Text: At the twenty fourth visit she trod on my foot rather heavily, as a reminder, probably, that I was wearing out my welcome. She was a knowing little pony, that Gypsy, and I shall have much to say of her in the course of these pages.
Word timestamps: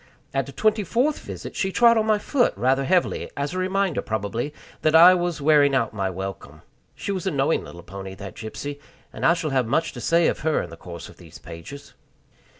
At 0.33 0.47
the 0.47 0.51
twenty 0.51 0.83
fourth 0.83 1.19
visit 1.19 1.55
she 1.55 1.71
trod 1.71 1.95
on 1.95 2.07
my 2.07 2.17
foot 2.17 2.55
rather 2.57 2.85
heavily, 2.85 3.29
as 3.37 3.53
a 3.53 3.59
reminder, 3.59 4.01
probably, 4.01 4.51
that 4.81 4.95
I 4.95 5.13
was 5.13 5.41
wearing 5.43 5.75
out 5.75 5.93
my 5.93 6.09
welcome. 6.09 6.63
She 6.95 7.11
was 7.11 7.27
a 7.27 7.31
knowing 7.31 7.63
little 7.63 7.83
pony, 7.83 8.15
that 8.15 8.33
Gypsy, 8.33 8.79
and 9.13 9.23
I 9.23 9.35
shall 9.35 9.51
have 9.51 9.67
much 9.67 9.91
to 9.93 10.01
say 10.01 10.25
of 10.25 10.39
her 10.39 10.59
in 10.63 10.71
the 10.71 10.75
course 10.75 11.07
of 11.07 11.17
these 11.17 11.37
pages. 11.37 11.93